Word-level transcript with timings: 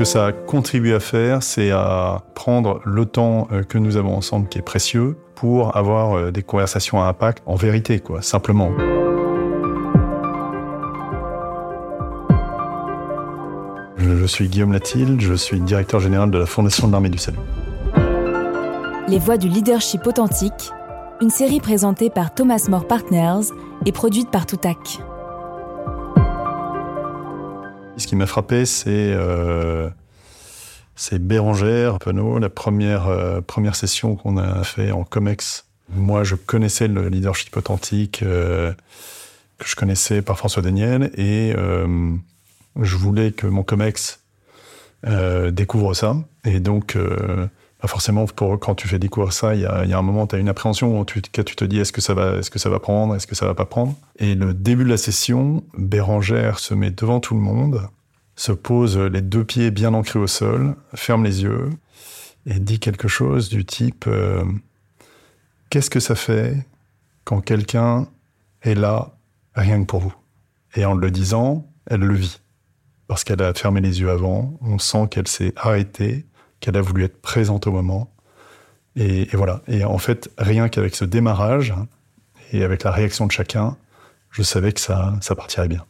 que 0.00 0.06
ça 0.06 0.28
a 0.28 0.32
contribué 0.32 0.94
à 0.94 0.98
faire, 0.98 1.42
c'est 1.42 1.72
à 1.72 2.22
prendre 2.34 2.80
le 2.86 3.04
temps 3.04 3.48
euh, 3.52 3.62
que 3.62 3.76
nous 3.76 3.98
avons 3.98 4.16
ensemble, 4.16 4.48
qui 4.48 4.58
est 4.58 4.62
précieux, 4.62 5.18
pour 5.34 5.76
avoir 5.76 6.16
euh, 6.16 6.30
des 6.30 6.42
conversations 6.42 7.02
à 7.02 7.04
impact 7.04 7.42
en 7.44 7.54
vérité, 7.54 8.00
quoi, 8.00 8.22
simplement. 8.22 8.70
Je 13.98 14.24
suis 14.24 14.48
Guillaume 14.48 14.72
Latil, 14.72 15.20
je 15.20 15.34
suis 15.34 15.60
directeur 15.60 16.00
général 16.00 16.30
de 16.30 16.38
la 16.38 16.46
Fondation 16.46 16.86
de 16.86 16.92
l'Armée 16.92 17.10
du 17.10 17.18
Salut. 17.18 17.36
Les 19.06 19.18
voix 19.18 19.36
du 19.36 19.48
leadership 19.48 20.06
authentique, 20.06 20.72
une 21.20 21.28
série 21.28 21.60
présentée 21.60 22.08
par 22.08 22.32
Thomas 22.32 22.64
More 22.70 22.86
Partners 22.86 23.52
et 23.84 23.92
produite 23.92 24.30
par 24.30 24.46
Toutac. 24.46 24.78
Ce 28.00 28.06
qui 28.06 28.16
m'a 28.16 28.26
frappé, 28.26 28.64
c'est 28.64 28.88
euh, 28.88 29.90
Bérangère 31.12 31.98
la 32.40 32.48
première, 32.48 33.08
euh, 33.08 33.42
première 33.42 33.76
session 33.76 34.16
qu'on 34.16 34.38
a 34.38 34.64
fait 34.64 34.90
en 34.90 35.04
COMEX. 35.04 35.66
Moi, 35.90 36.24
je 36.24 36.34
connaissais 36.34 36.88
le 36.88 37.10
leadership 37.10 37.54
authentique 37.58 38.22
euh, 38.22 38.72
que 39.58 39.68
je 39.68 39.76
connaissais 39.76 40.22
par 40.22 40.38
François 40.38 40.62
Daniel 40.62 41.10
et 41.18 41.52
je 42.80 42.96
voulais 42.96 43.32
que 43.32 43.46
mon 43.46 43.64
COMEX 43.64 44.20
découvre 45.50 45.92
ça. 45.92 46.16
Et 46.46 46.58
donc, 46.58 46.96
forcément, 47.86 48.26
quand 48.26 48.74
tu 48.74 48.88
fais 48.88 48.98
découvrir 48.98 49.32
ça, 49.32 49.54
il 49.54 49.62
y 49.62 49.64
a, 49.66 49.98
un 49.98 50.02
moment, 50.02 50.26
tu 50.26 50.36
as 50.36 50.38
une 50.38 50.48
appréhension 50.48 51.00
où 51.00 51.04
tu, 51.04 51.22
tu 51.22 51.44
te 51.44 51.64
dis 51.64 51.78
est-ce 51.78 51.92
que 51.92 52.00
ça 52.00 52.14
va, 52.14 52.36
est-ce 52.36 52.50
que 52.50 52.58
ça 52.58 52.68
va 52.68 52.78
prendre, 52.78 53.14
est-ce 53.14 53.26
que 53.26 53.34
ça 53.34 53.46
va 53.46 53.54
pas 53.54 53.64
prendre? 53.64 53.94
Et 54.18 54.34
le 54.34 54.52
début 54.54 54.84
de 54.84 54.90
la 54.90 54.96
session, 54.96 55.64
Bérangère 55.76 56.58
se 56.58 56.74
met 56.74 56.90
devant 56.90 57.20
tout 57.20 57.34
le 57.34 57.40
monde, 57.40 57.88
se 58.36 58.52
pose 58.52 58.98
les 58.98 59.22
deux 59.22 59.44
pieds 59.44 59.70
bien 59.70 59.94
ancrés 59.94 60.18
au 60.18 60.26
sol, 60.26 60.74
ferme 60.94 61.24
les 61.24 61.42
yeux 61.42 61.70
et 62.46 62.58
dit 62.58 62.80
quelque 62.80 63.08
chose 63.08 63.48
du 63.48 63.64
type 63.64 64.06
euh, 64.06 64.44
qu'est-ce 65.68 65.90
que 65.90 66.00
ça 66.00 66.14
fait 66.14 66.56
quand 67.24 67.40
quelqu'un 67.40 68.08
est 68.62 68.74
là 68.74 69.12
rien 69.54 69.80
que 69.80 69.86
pour 69.86 70.00
vous? 70.00 70.14
Et 70.74 70.84
en 70.84 70.94
le 70.94 71.10
disant, 71.10 71.66
elle 71.86 72.00
le 72.00 72.14
vit 72.14 72.40
parce 73.10 73.24
qu'elle 73.24 73.42
a 73.42 73.52
fermé 73.54 73.80
les 73.80 74.00
yeux 74.00 74.10
avant. 74.10 74.56
On 74.60 74.78
sent 74.78 75.08
qu'elle 75.10 75.26
s'est 75.26 75.52
arrêtée 75.56 76.26
qu'elle 76.60 76.76
a 76.76 76.80
voulu 76.80 77.04
être 77.04 77.20
présente 77.20 77.66
au 77.66 77.72
moment. 77.72 78.12
Et, 78.96 79.28
voilà. 79.32 79.62
Et 79.68 79.84
en 79.84 79.98
fait, 79.98 80.30
rien 80.38 80.68
qu'avec 80.68 80.94
ce 80.94 81.04
démarrage 81.04 81.74
et 82.52 82.64
avec 82.64 82.84
la 82.84 82.90
réaction 82.90 83.26
de 83.26 83.32
chacun, 83.32 83.76
je 84.30 84.42
savais 84.42 84.72
que 84.72 84.80
ça, 84.80 85.14
ça 85.20 85.34
partirait 85.34 85.68
bien. 85.68 85.84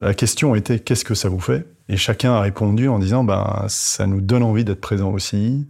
La 0.00 0.14
question 0.14 0.54
était 0.54 0.78
qu'est-ce 0.78 1.04
que 1.04 1.14
ça 1.14 1.28
vous 1.28 1.40
fait? 1.40 1.66
Et 1.88 1.96
chacun 1.96 2.32
a 2.32 2.40
répondu 2.40 2.88
en 2.88 2.98
disant 2.98 3.24
ben 3.24 3.64
ça 3.68 4.06
nous 4.06 4.20
donne 4.20 4.42
envie 4.42 4.64
d'être 4.64 4.80
présent 4.80 5.10
aussi, 5.10 5.66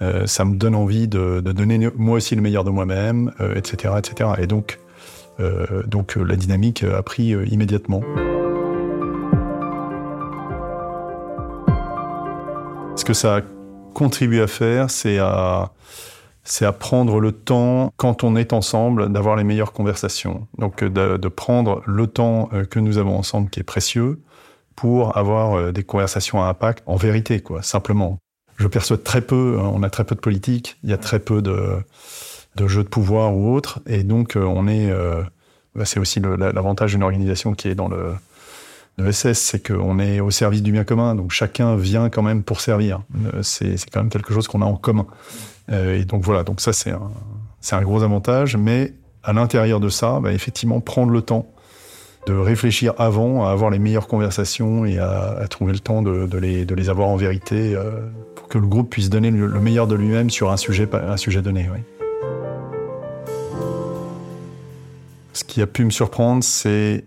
euh, 0.00 0.26
ça 0.26 0.44
me 0.44 0.56
donne 0.56 0.74
envie 0.74 1.08
de, 1.08 1.40
donner 1.40 1.90
moi 1.96 2.16
aussi 2.16 2.34
le 2.34 2.42
meilleur 2.42 2.64
de 2.64 2.70
moi-même, 2.70 3.32
etc., 3.54 3.94
euh, 3.94 3.98
etc. 3.98 4.30
Et 4.38 4.46
donc 4.46 4.78
euh, 5.40 5.82
donc 5.84 6.16
la 6.16 6.36
dynamique 6.36 6.82
a 6.82 7.02
pris 7.02 7.28
immédiatement. 7.28 8.02
Ce 12.96 13.04
que 13.04 13.14
ça 13.14 13.36
a 13.36 13.40
contribuer 13.98 14.40
à 14.40 14.46
faire, 14.46 14.90
c'est 14.90 15.18
à, 15.18 15.72
c'est 16.44 16.64
à 16.64 16.70
prendre 16.70 17.18
le 17.18 17.32
temps, 17.32 17.92
quand 17.96 18.22
on 18.22 18.36
est 18.36 18.52
ensemble, 18.52 19.12
d'avoir 19.12 19.34
les 19.34 19.42
meilleures 19.42 19.72
conversations. 19.72 20.46
Donc 20.56 20.84
de, 20.84 21.16
de, 21.16 21.28
prendre 21.28 21.82
le 21.84 22.06
temps 22.06 22.48
euh, 22.52 22.64
que 22.64 22.78
nous 22.78 22.98
avons 22.98 23.18
ensemble, 23.18 23.50
qui 23.50 23.58
est 23.58 23.64
précieux, 23.64 24.20
pour 24.76 25.16
avoir 25.16 25.54
euh, 25.58 25.72
des 25.72 25.82
conversations 25.82 26.40
à 26.40 26.46
impact 26.46 26.84
en 26.86 26.94
vérité, 26.94 27.40
quoi, 27.40 27.62
simplement. 27.62 28.20
Je 28.56 28.68
perçois 28.68 28.98
très 28.98 29.20
peu, 29.20 29.58
hein, 29.60 29.68
on 29.74 29.82
a 29.82 29.90
très 29.90 30.04
peu 30.04 30.14
de 30.14 30.20
politique, 30.20 30.78
il 30.84 30.90
y 30.90 30.92
a 30.92 30.98
très 30.98 31.18
peu 31.18 31.42
de, 31.42 31.78
de 32.54 32.68
jeux 32.68 32.84
de 32.84 32.88
pouvoir 32.88 33.34
ou 33.34 33.52
autres, 33.52 33.80
et 33.86 34.04
donc 34.04 34.36
euh, 34.36 34.44
on 34.44 34.68
est... 34.68 34.92
Bah, 35.74 35.84
c'est 35.84 36.00
aussi 36.00 36.20
l'avantage 36.20 36.92
d'une 36.92 37.02
organisation 37.02 37.52
qui 37.52 37.68
est 37.68 37.74
dans 37.74 37.88
le 37.88 38.14
le 38.98 39.12
SS, 39.12 39.38
c'est 39.38 39.66
qu'on 39.66 39.98
est 40.00 40.20
au 40.20 40.30
service 40.30 40.62
du 40.62 40.72
bien 40.72 40.84
commun, 40.84 41.14
donc 41.14 41.30
chacun 41.30 41.76
vient 41.76 42.10
quand 42.10 42.22
même 42.22 42.42
pour 42.42 42.60
servir. 42.60 43.00
Euh, 43.32 43.42
c'est 43.42 43.76
quand 43.92 44.00
même 44.00 44.10
quelque 44.10 44.34
chose 44.34 44.48
qu'on 44.48 44.60
a 44.60 44.64
en 44.64 44.76
commun. 44.76 45.06
Euh, 45.70 46.00
et 46.00 46.04
donc 46.04 46.24
voilà, 46.24 46.42
donc 46.42 46.60
ça 46.60 46.72
c'est 46.72 46.90
un, 46.90 47.82
gros 47.82 48.02
avantage, 48.02 48.56
mais 48.56 48.94
à 49.22 49.32
l'intérieur 49.32 49.78
de 49.78 49.88
ça, 49.88 50.18
bah, 50.20 50.32
effectivement, 50.32 50.80
prendre 50.80 51.12
le 51.12 51.22
temps 51.22 51.46
de 52.26 52.34
réfléchir 52.34 52.92
avant, 52.98 53.46
à 53.46 53.50
avoir 53.50 53.70
les 53.70 53.78
meilleures 53.78 54.08
conversations 54.08 54.84
et 54.84 54.98
à, 54.98 55.46
trouver 55.48 55.72
le 55.72 55.78
temps 55.78 56.02
de, 56.02 56.36
les, 56.36 56.88
avoir 56.88 57.08
en 57.08 57.16
vérité 57.16 57.74
euh, 57.76 58.00
pour 58.34 58.48
que 58.48 58.58
le 58.58 58.66
groupe 58.66 58.90
puisse 58.90 59.10
donner 59.10 59.30
le, 59.30 59.48
meilleur 59.60 59.86
de 59.86 59.94
lui-même 59.94 60.28
sur 60.28 60.50
un 60.50 60.56
sujet, 60.56 60.86
donné. 60.86 61.70
Ce 65.32 65.44
qui 65.44 65.62
a 65.62 65.68
pu 65.68 65.84
me 65.84 65.90
surprendre, 65.90 66.42
c'est 66.42 67.04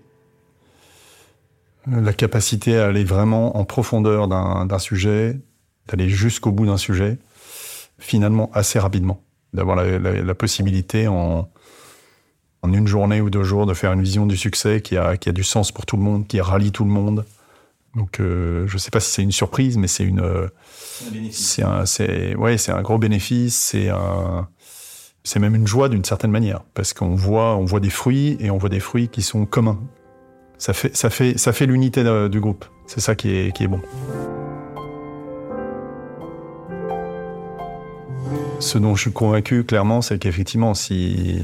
la 1.87 2.13
capacité 2.13 2.77
à 2.77 2.87
aller 2.87 3.03
vraiment 3.03 3.57
en 3.57 3.65
profondeur 3.65 4.27
d'un 4.27 4.79
sujet, 4.79 5.39
d'aller 5.87 6.09
jusqu'au 6.09 6.51
bout 6.51 6.65
d'un 6.65 6.77
sujet, 6.77 7.17
finalement 7.97 8.49
assez 8.53 8.79
rapidement, 8.79 9.23
d'avoir 9.53 9.75
la, 9.77 10.35
possibilité 10.35 11.07
en, 11.07 11.49
en 12.61 12.73
une 12.73 12.87
journée 12.87 13.21
ou 13.21 13.29
deux 13.29 13.43
jours 13.43 13.65
de 13.65 13.73
faire 13.73 13.93
une 13.93 14.01
vision 14.01 14.25
du 14.25 14.37
succès 14.37 14.81
qui 14.81 14.97
a, 14.97 15.17
qui 15.17 15.29
a 15.29 15.31
du 15.31 15.43
sens 15.43 15.71
pour 15.71 15.85
tout 15.85 15.97
le 15.97 16.03
monde, 16.03 16.27
qui 16.27 16.39
rallie 16.39 16.71
tout 16.71 16.83
le 16.83 16.91
monde. 16.91 17.25
Donc, 17.95 18.19
euh, 18.19 18.67
je 18.67 18.75
ne 18.75 18.79
sais 18.79 18.91
pas 18.91 19.01
si 19.01 19.11
c'est 19.11 19.23
une 19.23 19.33
surprise, 19.33 19.77
mais 19.77 19.87
c'est 19.87 20.05
une, 20.05 20.49
c'est 21.31 21.63
un, 21.63 21.85
c'est 21.85 22.35
ouais, 22.35 22.57
c'est 22.57 22.71
un 22.71 22.81
gros 22.81 22.97
bénéfice. 22.97 23.59
C'est 23.59 23.89
un, 23.89 24.47
c'est 25.23 25.39
même 25.39 25.55
une 25.55 25.67
joie 25.67 25.89
d'une 25.89 26.03
certaine 26.03 26.31
manière, 26.31 26.61
parce 26.73 26.93
qu'on 26.93 27.15
voit, 27.15 27.55
on 27.55 27.65
voit 27.65 27.79
des 27.79 27.89
fruits 27.89 28.37
et 28.39 28.49
on 28.49 28.57
voit 28.57 28.69
des 28.69 28.79
fruits 28.79 29.07
qui 29.07 29.21
sont 29.21 29.45
communs, 29.45 29.79
ça 30.61 30.73
fait, 30.73 30.95
ça 30.95 31.09
fait, 31.09 31.39
ça 31.39 31.53
fait 31.53 31.65
l'unité 31.65 32.03
du 32.29 32.39
groupe. 32.39 32.65
C'est 32.85 32.99
ça 32.99 33.15
qui 33.15 33.35
est, 33.35 33.51
qui 33.51 33.63
est 33.63 33.67
bon. 33.67 33.81
Ce 38.59 38.77
dont 38.77 38.93
je 38.93 39.01
suis 39.01 39.11
convaincu, 39.11 39.63
clairement, 39.63 40.03
c'est 40.03 40.19
qu'effectivement, 40.19 40.75
si, 40.75 41.41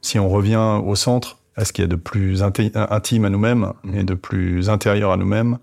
si 0.00 0.20
on 0.20 0.28
revient 0.28 0.80
au 0.84 0.94
centre, 0.94 1.38
à 1.56 1.64
ce 1.64 1.72
qu'il 1.72 1.82
y 1.82 1.86
a 1.86 1.88
de 1.88 1.96
plus 1.96 2.44
intime 2.44 3.24
à 3.24 3.30
nous-mêmes 3.30 3.72
et 3.92 4.04
de 4.04 4.14
plus 4.14 4.70
intérieur 4.70 5.10
à 5.10 5.16
nous-mêmes, 5.16 5.58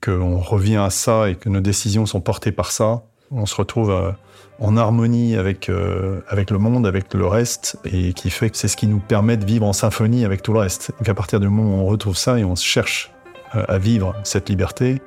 qu'on 0.00 0.38
revient 0.38 0.76
à 0.76 0.90
ça 0.90 1.28
et 1.28 1.34
que 1.34 1.48
nos 1.48 1.60
décisions 1.60 2.06
sont 2.06 2.20
portées 2.20 2.52
par 2.52 2.70
ça, 2.70 3.02
on 3.30 3.46
se 3.46 3.54
retrouve 3.54 3.90
euh, 3.90 4.10
en 4.58 4.76
harmonie 4.76 5.36
avec, 5.36 5.68
euh, 5.68 6.20
avec 6.28 6.50
le 6.50 6.58
monde, 6.58 6.86
avec 6.86 7.12
le 7.14 7.26
reste, 7.26 7.78
et 7.84 8.12
qui 8.12 8.30
fait 8.30 8.50
que 8.50 8.56
c'est 8.56 8.68
ce 8.68 8.76
qui 8.76 8.86
nous 8.86 8.98
permet 8.98 9.36
de 9.36 9.44
vivre 9.44 9.66
en 9.66 9.72
symphonie 9.72 10.24
avec 10.24 10.42
tout 10.42 10.52
le 10.52 10.60
reste. 10.60 10.92
Donc 10.98 11.08
à 11.08 11.14
partir 11.14 11.40
du 11.40 11.48
moment 11.48 11.76
où 11.76 11.80
on 11.80 11.86
retrouve 11.86 12.16
ça 12.16 12.38
et 12.38 12.44
on 12.44 12.56
cherche 12.56 13.12
euh, 13.54 13.64
à 13.68 13.78
vivre 13.78 14.14
cette 14.24 14.48
liberté, 14.48 15.00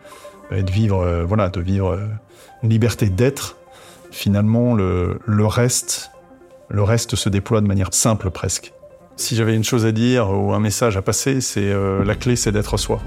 et 0.52 0.62
de 0.62 0.72
vivre, 0.72 1.24
voilà, 1.26 1.50
de 1.50 1.62
vivre 1.62 1.98
une 2.62 2.70
liberté 2.70 3.10
d'être, 3.10 3.56
finalement 4.12 4.76
le, 4.76 5.20
le 5.26 5.46
reste, 5.48 6.12
le 6.70 6.84
reste 6.84 7.16
se 7.16 7.30
déploie 7.30 7.62
de 7.62 7.66
manière 7.66 7.92
simple 7.92 8.30
presque. 8.30 8.74
Si 9.16 9.36
j'avais 9.36 9.56
une 9.56 9.64
chose 9.64 9.86
à 9.86 9.92
dire 9.92 10.30
ou 10.30 10.54
un 10.54 10.60
message 10.60 10.96
à 10.96 11.02
passer, 11.02 11.42
c'est 11.42 11.74
la 12.04 12.16
clé, 12.16 12.36
c'est 12.36 12.52
d'être 12.52 12.78
soi. 12.78 13.00